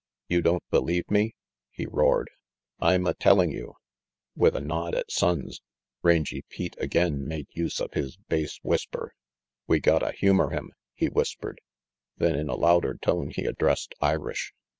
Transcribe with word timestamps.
"You 0.29 0.41
don't 0.41 0.67
believe 0.71 1.11
me?" 1.11 1.35
he 1.69 1.85
roared. 1.85 2.31
"I'm 2.79 3.05
a 3.05 3.13
telling 3.13 3.51
you" 3.51 3.75
With 4.35 4.55
a 4.55 4.59
nod 4.59 4.95
at 4.95 5.11
Sonnes, 5.11 5.61
Rangy 6.01 6.41
Pete 6.49 6.73
again 6.79 7.27
made 7.27 7.45
use 7.51 7.79
of 7.79 7.93
his 7.93 8.17
bass 8.17 8.57
whisper. 8.63 9.13
"We 9.67 9.79
gotta 9.79 10.11
humor 10.13 10.49
him," 10.49 10.71
he 10.95 11.05
whispered; 11.05 11.61
then 12.17 12.33
in 12.33 12.49
a 12.49 12.55
louder 12.55 12.95
tone 12.99 13.29
he 13.29 13.45
addressed 13.45 13.93
Irish. 14.01 14.55